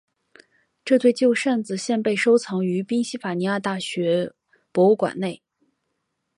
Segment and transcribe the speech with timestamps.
[0.83, 4.33] 这对旧扇子现被收藏于宾夕法尼亚大学
[4.73, 5.43] 博物馆内。